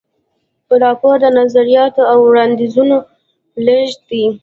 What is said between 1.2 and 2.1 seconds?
د نظریاتو